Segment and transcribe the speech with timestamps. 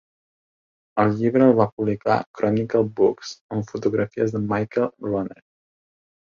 [1.01, 5.39] El llibre el va publicar Chronicle Books amb fotografies de Michael Rauner.